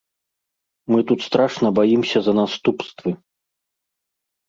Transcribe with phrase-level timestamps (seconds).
[0.93, 3.19] Мы тут страшна баімся за наступствы.